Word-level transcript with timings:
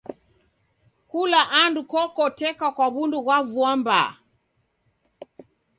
Kula 1.09 1.41
andu 1.61 1.81
kokoteka 1.91 2.67
kwa 2.75 2.87
w'undu 2.93 3.19
ghwa 3.23 3.37
vua 3.51 3.71
mbaa. 3.79 4.09